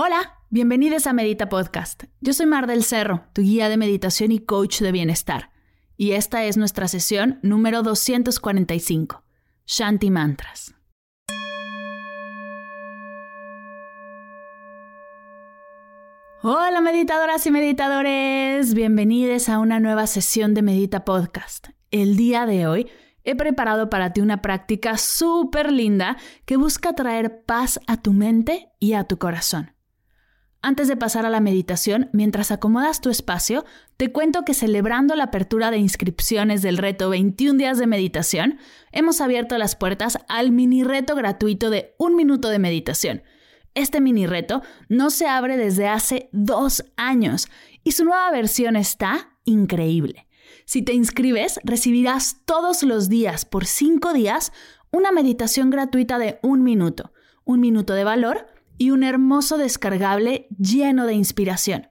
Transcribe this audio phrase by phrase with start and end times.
[0.00, 2.04] Hola, bienvenidos a Medita Podcast.
[2.20, 5.50] Yo soy Mar del Cerro, tu guía de meditación y coach de bienestar.
[5.96, 9.24] Y esta es nuestra sesión número 245,
[9.66, 10.76] Shanti Mantras.
[16.44, 21.70] Hola meditadoras y meditadores, bienvenidos a una nueva sesión de Medita Podcast.
[21.90, 22.88] El día de hoy
[23.24, 28.70] he preparado para ti una práctica súper linda que busca traer paz a tu mente
[28.78, 29.72] y a tu corazón.
[30.60, 33.64] Antes de pasar a la meditación, mientras acomodas tu espacio,
[33.96, 38.58] te cuento que celebrando la apertura de inscripciones del reto 21 días de meditación,
[38.90, 43.22] hemos abierto las puertas al mini reto gratuito de un minuto de meditación.
[43.74, 47.46] Este mini reto no se abre desde hace dos años
[47.84, 50.26] y su nueva versión está increíble.
[50.64, 54.52] Si te inscribes, recibirás todos los días, por cinco días,
[54.90, 57.12] una meditación gratuita de un minuto,
[57.44, 61.88] un minuto de valor y un hermoso descargable lleno de inspiración.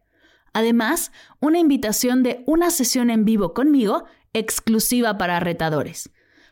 [0.53, 6.09] Además, una invitación de una sesión en vivo conmigo exclusiva para retadores.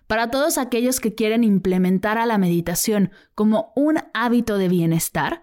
[0.08, 5.42] Para todos aquellos que quieren implementar a la meditación como un hábito de bienestar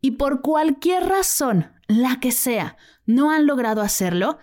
[0.00, 4.38] y por cualquier razón, la que sea, no han logrado hacerlo,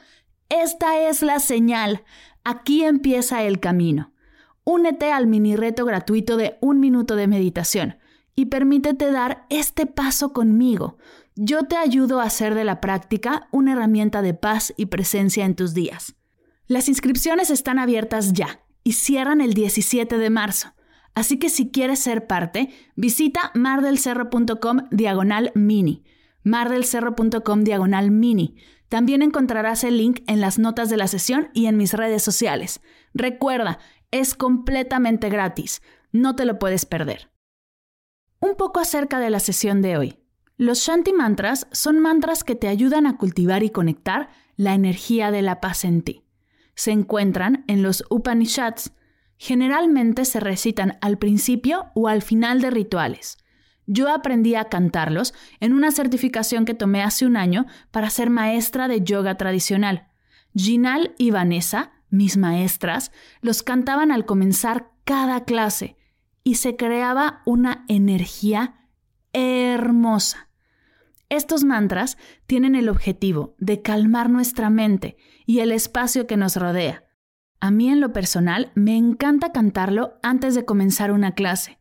[0.50, 2.04] esta es la señal.
[2.44, 4.12] Aquí empieza el camino.
[4.64, 8.01] Únete al mini reto gratuito de un minuto de meditación
[8.36, 10.98] y permítete dar este paso conmigo.
[11.36, 15.56] Yo te ayudo a hacer de la práctica una herramienta de paz y presencia en
[15.56, 16.16] tus días.
[16.68, 20.74] Las inscripciones están abiertas ya y cierran el 17 de marzo.
[21.14, 26.04] Así que si quieres ser parte, visita mardelcerro.com diagonal mini.
[26.44, 28.56] mardelcerro.com diagonal mini.
[28.88, 32.82] También encontrarás el link en las notas de la sesión y en mis redes sociales.
[33.14, 33.80] Recuerda,
[34.12, 35.82] es completamente gratis.
[36.12, 37.31] No te lo puedes perder.
[38.42, 40.18] Un poco acerca de la sesión de hoy.
[40.58, 45.44] Los Shanti mantras son mantras que te ayudan a cultivar y conectar la energía de
[45.44, 46.24] la paz en ti.
[46.74, 48.94] Se encuentran en los Upanishads.
[49.38, 53.38] Generalmente se recitan al principio o al final de rituales.
[53.86, 58.88] Yo aprendí a cantarlos en una certificación que tomé hace un año para ser maestra
[58.88, 60.08] de yoga tradicional.
[60.56, 65.96] Ginal y Vanessa, mis maestras, los cantaban al comenzar cada clase
[66.44, 68.88] y se creaba una energía
[69.34, 70.50] hermosa.
[71.30, 75.16] Estos mantras tienen el objetivo de calmar nuestra mente
[75.46, 77.06] y el espacio que nos rodea.
[77.62, 81.80] A mí en lo personal me encanta cantarlo antes de comenzar una clase.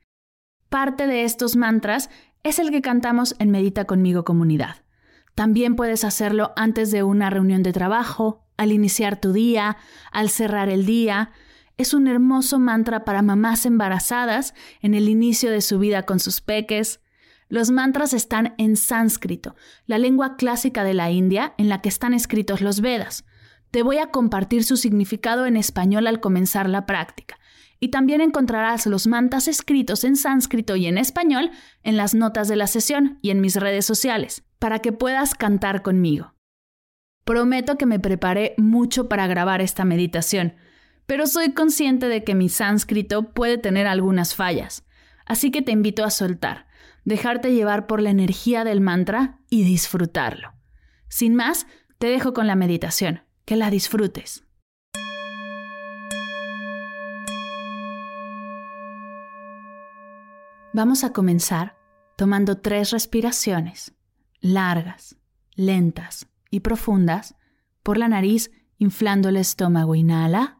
[0.68, 2.10] Parte de estos mantras
[2.44, 4.84] es el que cantamos en Medita conmigo comunidad.
[5.34, 9.78] También puedes hacerlo antes de una reunión de trabajo, al iniciar tu día,
[10.12, 11.32] al cerrar el día,
[11.80, 14.52] es un hermoso mantra para mamás embarazadas
[14.82, 17.00] en el inicio de su vida con sus peques.
[17.48, 22.12] Los mantras están en sánscrito, la lengua clásica de la India en la que están
[22.12, 23.24] escritos los Vedas.
[23.70, 27.38] Te voy a compartir su significado en español al comenzar la práctica.
[27.82, 31.50] Y también encontrarás los mantras escritos en sánscrito y en español
[31.82, 35.80] en las notas de la sesión y en mis redes sociales, para que puedas cantar
[35.80, 36.34] conmigo.
[37.24, 40.56] Prometo que me preparé mucho para grabar esta meditación
[41.10, 44.86] pero soy consciente de que mi sánscrito puede tener algunas fallas,
[45.26, 46.68] así que te invito a soltar,
[47.04, 50.52] dejarte llevar por la energía del mantra y disfrutarlo.
[51.08, 51.66] Sin más,
[51.98, 54.44] te dejo con la meditación, que la disfrutes.
[60.72, 61.76] Vamos a comenzar
[62.16, 63.96] tomando tres respiraciones,
[64.38, 65.16] largas,
[65.56, 67.34] lentas y profundas,
[67.82, 69.96] por la nariz, inflando el estómago.
[69.96, 70.59] Inhala.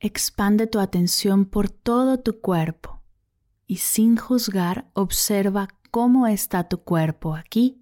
[0.00, 2.98] Expande tu atención por todo tu cuerpo.
[3.70, 7.78] y sin juzgar observa cómo está tu cuerpo aquí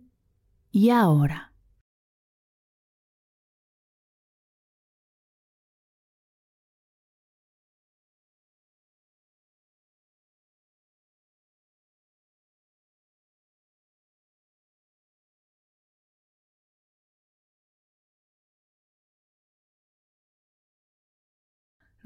[0.73, 1.53] y ahora.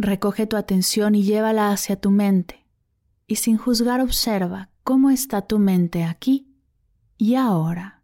[0.02, 2.64] Recoge tu atención y llévala hacia tu mente
[3.26, 6.56] y sin juzgar observa cómo está tu mente aquí
[7.18, 7.99] y ahora.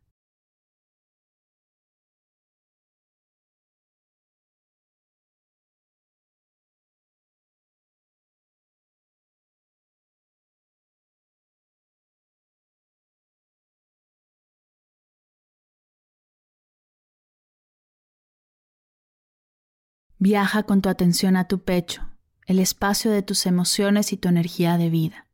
[20.18, 22.08] Viaja con tu atención a tu pecho,
[22.46, 25.26] el espacio de tus emociones y tu energía de vida.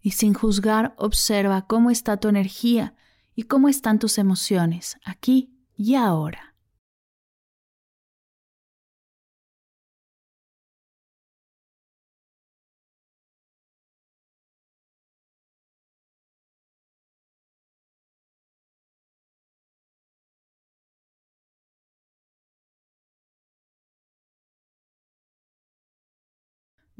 [0.00, 2.94] Y sin juzgar, observa cómo está tu energía
[3.34, 6.51] y cómo están tus emociones aquí y ahora.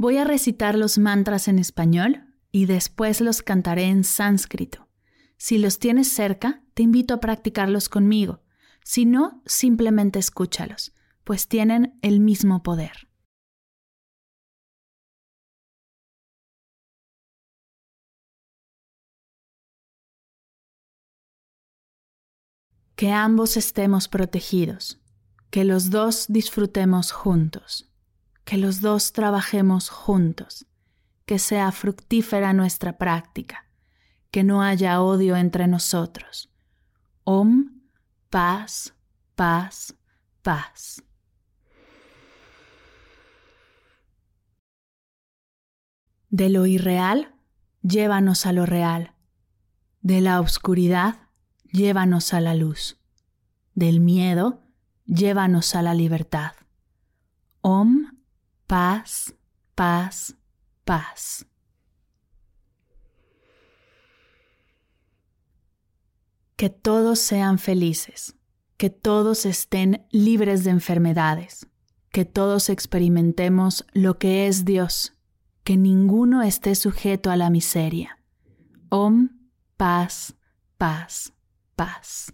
[0.02, 4.88] Voy a recitar los mantras en español y después los cantaré en sánscrito.
[5.37, 8.43] Si los tienes cerca, te invito a practicarlos conmigo.
[8.82, 13.06] Si no, simplemente escúchalos, pues tienen el mismo poder.
[22.96, 25.00] Que ambos estemos protegidos,
[25.50, 27.92] que los dos disfrutemos juntos
[28.44, 30.67] que los dos trabajemos juntos,
[31.27, 33.67] que sea fructífera nuestra práctica,
[34.31, 36.50] que no haya odio entre nosotros.
[37.25, 37.83] Om,
[38.31, 38.94] paz,
[39.35, 39.94] paz,
[40.43, 41.03] paz.
[46.31, 47.35] De lo irreal,
[47.83, 49.15] llévanos a lo real.
[50.00, 51.29] De la oscuridad,
[51.71, 52.99] llévanos a la luz.
[53.75, 54.62] Del miedo,
[55.05, 56.53] llévanos a la libertad.
[57.61, 58.01] Om
[58.73, 59.35] paz,
[59.75, 60.35] paz,
[60.87, 61.45] paz.
[66.57, 68.35] Que todos sean felices,
[68.79, 71.67] que todos estén libres de enfermedades,
[72.13, 75.13] que todos experimentemos lo que es Dios,
[75.65, 78.21] que ninguno esté sujeto a la miseria.
[78.89, 79.29] Om,
[79.77, 80.35] paz,
[80.79, 81.35] paz,
[81.77, 82.33] paz.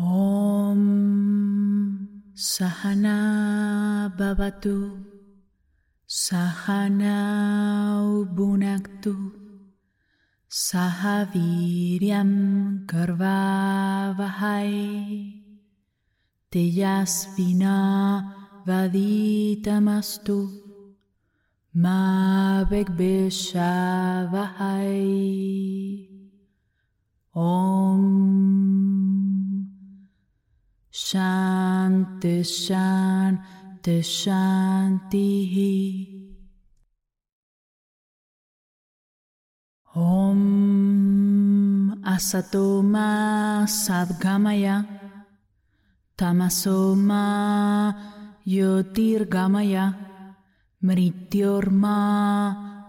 [0.00, 0.80] ॐ
[2.44, 3.16] सहना
[4.18, 4.76] भवतु
[6.08, 8.06] सहनौ
[8.36, 9.12] भुनक्तु
[10.50, 11.02] सह
[11.34, 12.32] वीर्यं
[12.92, 14.72] कर्वावहै
[16.52, 17.76] तेजस्विना
[18.68, 20.38] वदितमस्तु
[21.84, 21.98] मा
[22.72, 24.16] विद्विषावहै
[27.34, 27.63] ॐ
[31.15, 35.31] Shanti Shanti Shanti.
[39.95, 40.41] Om
[42.03, 44.83] Asatoma Sadgamaya
[46.17, 47.95] Tamasoma
[48.45, 49.95] Yotirgamaya
[50.83, 51.97] Mrityorma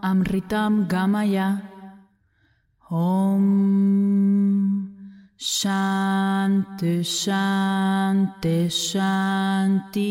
[0.02, 1.62] Amritam Gamaya.
[2.90, 4.55] Om
[5.38, 10.10] Shanti Shanti Shanti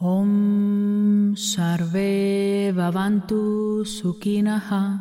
[0.00, 5.00] Om Sarve Bhavantu Sukhinaha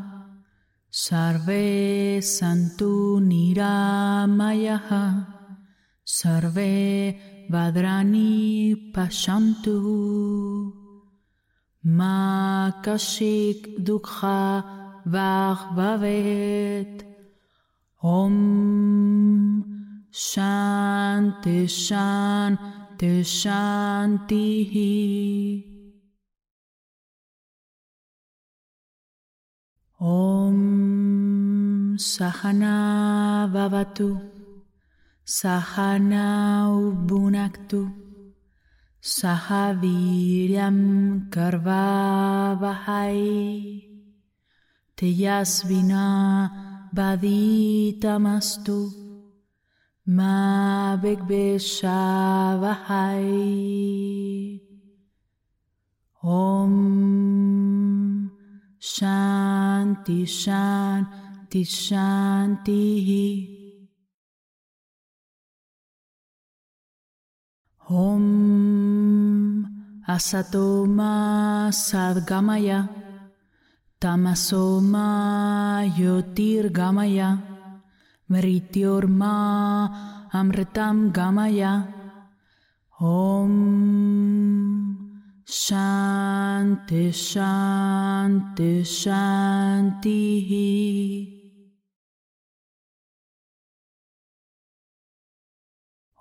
[0.91, 5.05] Sarve Santu Niramayaha
[6.05, 7.17] Sarve
[7.50, 10.74] Vadrani Pashantu.
[13.82, 17.03] Dukha Bhagavet
[18.01, 18.36] Om
[20.12, 24.48] Shanti Shanti Shanti
[30.00, 34.33] Om Sahana Bhavatu.
[35.24, 37.88] Sahana Ubunaktu
[39.00, 40.77] Sahaviryam
[41.31, 42.74] Karvavahai
[44.93, 46.51] Τελλας βινά
[46.93, 48.91] βαδίτα μας το
[50.03, 51.81] μα βεκβεσσάβαγαι
[56.19, 56.73] Ομμ
[58.77, 63.47] σάντι σάντι σάντι Η
[67.77, 69.63] Ομμ
[70.05, 73.02] ασατόμα σαδγαμαγά
[74.03, 75.07] तमसो मा
[75.98, 77.19] ज्योतिर्गमय
[78.29, 79.33] मृत्योर्मा
[80.39, 81.63] अमृतं गमय
[83.00, 83.53] ॐ
[85.62, 90.50] शान्ति शान्ति शान्तिः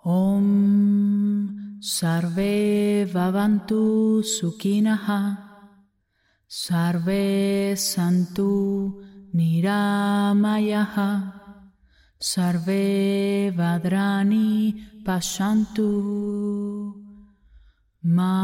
[0.05, 0.51] ॐ
[1.97, 2.55] सर्वे
[3.15, 3.81] भवन्तु
[4.35, 5.09] सुखिनः
[6.55, 8.51] सर्वे सन्तु
[9.37, 10.97] निरामयः
[12.31, 12.83] सर्वे
[13.59, 14.49] भद्राणि
[15.07, 15.87] पश्यन्तु
[18.19, 18.35] मा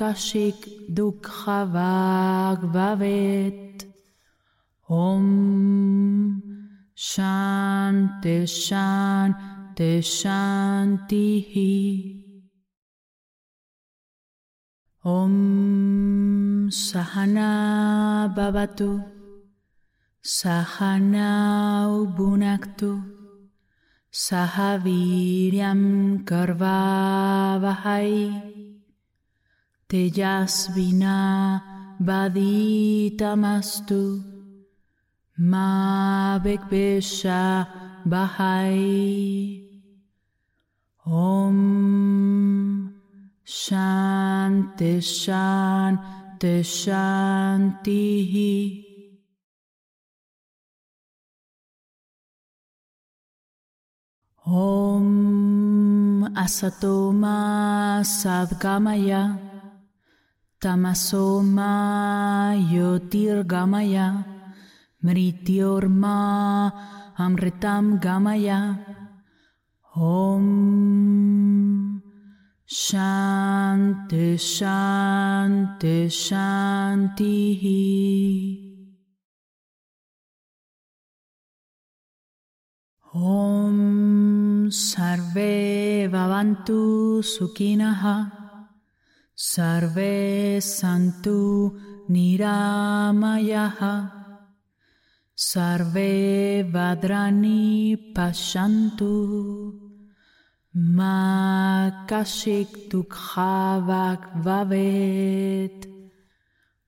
[0.00, 3.84] कशिक् दुःखवाग् भवेत्
[4.88, 5.30] ॐ
[7.10, 11.54] शान्ति शान्ति शान्तिः
[15.02, 19.00] Om Sahana Babatu
[20.20, 23.00] Sahana Ubunaktu
[24.12, 28.28] Sahaviryam Karvavahai
[29.88, 31.16] Tejasvina
[31.98, 34.20] Vaditamastu
[35.38, 37.66] Ma Bekbesha
[38.04, 39.64] Bahai.
[41.06, 42.89] Om
[43.50, 47.98] Shanti Shanti Shanti.
[54.46, 59.34] Om Asatoma Sadgamaya.
[60.62, 61.74] Tamasoma
[62.70, 64.24] Yotirgamaya.
[65.02, 66.70] Mrityorma
[67.18, 68.78] Amritam Gamaya.
[69.96, 70.46] Om
[72.64, 73.19] Shanti
[73.90, 77.62] शान्ति शान्ति शान्तिः
[83.16, 85.54] ॐ सर्वे
[86.12, 86.78] भवन्तु
[87.32, 88.02] सुखिनः
[89.36, 90.14] सर्वे
[90.64, 91.38] सन्तु
[92.14, 93.80] निरामयः
[95.50, 96.12] सर्वे
[96.74, 97.62] भद्राणि
[98.18, 99.12] पश्यन्तु
[100.74, 105.86] Makashik dukhavak vavet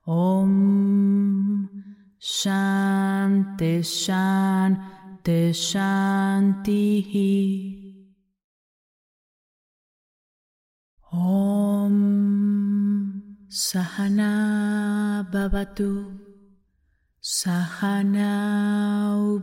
[0.06, 1.68] Om
[2.20, 7.34] shante shante shantihi
[11.12, 11.94] Om
[13.50, 16.22] sahana babatu.
[17.22, 18.34] sahana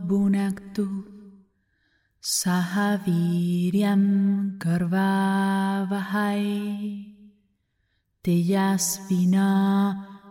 [0.04, 1.19] bunaktu
[2.30, 4.06] Sahaviryam
[4.62, 6.46] Karvavahai.
[8.22, 9.50] Tejasvina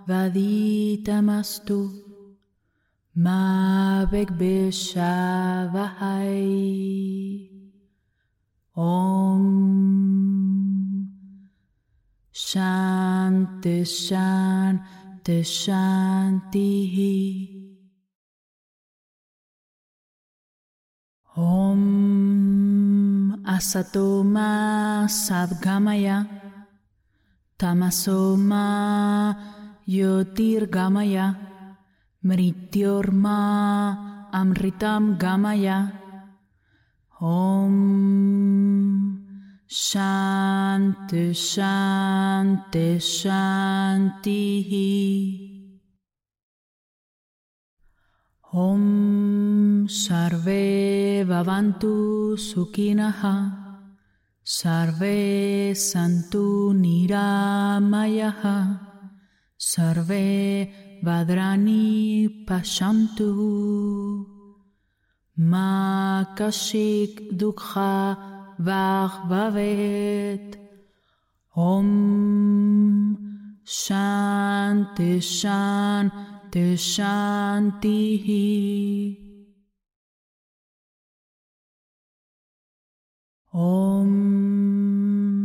[0.07, 1.91] Vaditamastu.
[3.19, 4.07] Ma
[5.67, 6.39] Vahai
[8.77, 9.43] Om
[12.31, 16.69] Shanti Shanti Shanti
[21.39, 25.87] Om Asatoma Ma Tamasoma
[27.55, 28.35] Tamaso
[29.87, 31.35] Yotirgamaya
[32.25, 33.39] Mrityorma
[34.33, 35.91] Amritam Gamaya
[37.21, 37.75] Om
[39.65, 44.49] Shanti Shanti Shantihi
[48.51, 53.53] Om Sarve Bhavantu Sukhinaha
[54.43, 58.57] Sarve Santu Niramayaha
[59.55, 60.67] Sarve
[61.03, 64.25] Vadrani Pashantu
[65.37, 68.17] Makashik Dukha
[68.59, 70.55] Vavet
[71.55, 73.15] Om
[73.63, 78.25] Shanti Shanti शान्ति शान्तिः
[83.53, 84.09] ॐ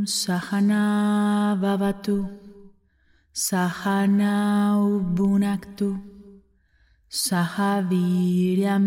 [0.08, 0.84] सहना
[1.62, 2.16] भवतु
[3.36, 5.90] सहनौ भुनक्तु
[7.10, 7.56] सह
[7.88, 8.86] वीर्यं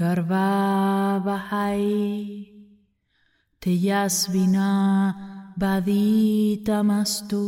[0.00, 1.80] कर्वावहै
[3.64, 4.70] तेजस्विना
[5.58, 7.42] भवितमस्तु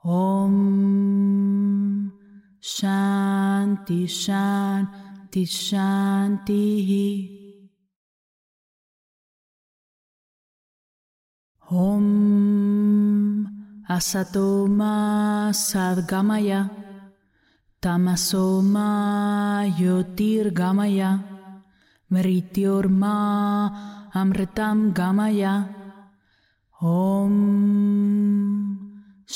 [0.06, 0.53] ओम
[2.62, 6.63] शांति शांति शांति
[11.72, 12.06] ओम
[13.89, 16.67] असतो मा सद्गमय
[17.84, 18.89] तमसो मा
[19.77, 21.20] ज्योतिर्गमय
[22.13, 23.15] मृत्योर्मा
[24.21, 25.43] अमृतं गमय
[26.79, 27.33] ॐ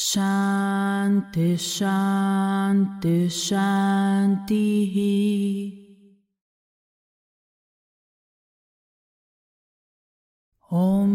[0.04, 4.68] शांति शांति शांति
[10.72, 11.10] ॐ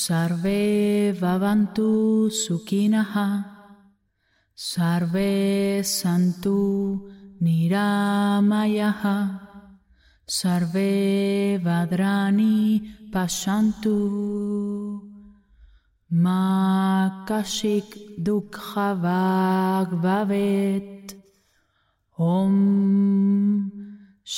[0.00, 0.60] सर्वे
[1.20, 1.88] भवन्तु
[2.40, 3.14] सुखिनः
[4.58, 5.32] सर्वे
[5.92, 6.58] सन्तु
[7.42, 9.02] निरामयः
[10.32, 12.80] सर्वे vadrani
[13.12, 13.96] pashantu
[16.24, 17.88] ma kashik
[18.26, 21.04] dukkhavag bhavet
[22.16, 22.56] om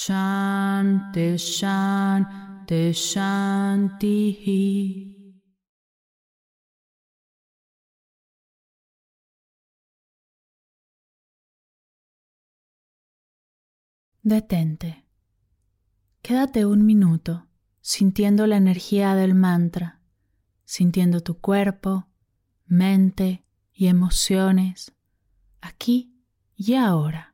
[0.00, 4.64] shanti shanti shantihi
[14.26, 15.03] Detente.
[16.24, 17.48] Quédate un minuto
[17.82, 20.00] sintiendo la energía del mantra,
[20.64, 22.08] sintiendo tu cuerpo,
[22.64, 24.94] mente y emociones,
[25.60, 26.16] aquí
[26.56, 27.33] y ahora.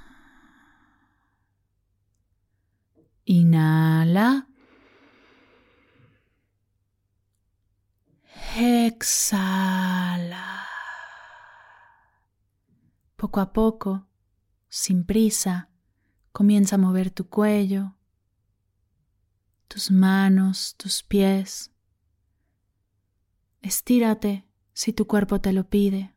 [3.31, 4.45] Inhala.
[8.57, 9.47] Exhala.
[13.15, 14.05] Poco a poco,
[14.67, 15.69] sin prisa,
[16.33, 17.95] comienza a mover tu cuello,
[19.69, 21.71] tus manos, tus pies.
[23.61, 26.13] Estírate si tu cuerpo te lo pide.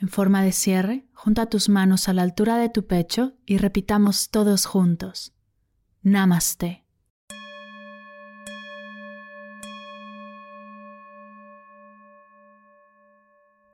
[0.00, 4.30] En forma de cierre, junta tus manos a la altura de tu pecho y repitamos
[4.30, 5.34] todos juntos.
[6.00, 6.86] Namaste.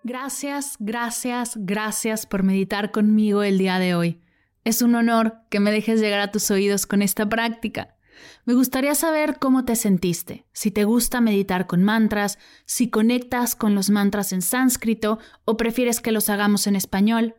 [0.03, 4.21] Gracias, gracias, gracias por meditar conmigo el día de hoy.
[4.65, 7.96] Es un honor que me dejes llegar a tus oídos con esta práctica.
[8.45, 13.75] Me gustaría saber cómo te sentiste, si te gusta meditar con mantras, si conectas con
[13.75, 17.35] los mantras en sánscrito o prefieres que los hagamos en español.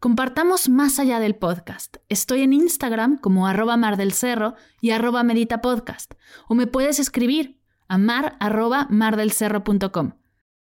[0.00, 1.98] Compartamos más allá del podcast.
[2.08, 6.14] Estoy en Instagram como arroba mar del cerro y arroba medita podcast.
[6.48, 8.38] O me puedes escribir a mar
[8.88, 10.12] mardelcerro.com.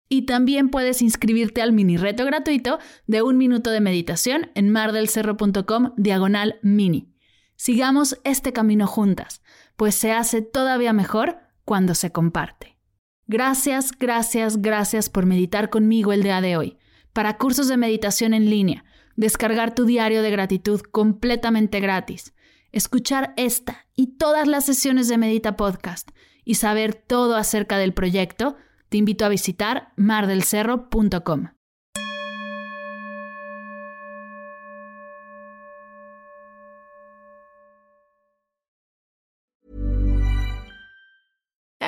[0.08, 5.94] Y también puedes inscribirte al mini reto gratuito de un minuto de meditación en mardelcerro.com
[5.96, 7.11] diagonal mini.
[7.56, 9.42] Sigamos este camino juntas,
[9.76, 12.78] pues se hace todavía mejor cuando se comparte.
[13.26, 16.78] Gracias, gracias, gracias por meditar conmigo el día de hoy.
[17.12, 18.84] Para cursos de meditación en línea,
[19.16, 22.34] descargar tu diario de gratitud completamente gratis,
[22.72, 26.10] escuchar esta y todas las sesiones de Medita Podcast
[26.44, 28.56] y saber todo acerca del proyecto,
[28.88, 31.61] te invito a visitar mardelcerro.com.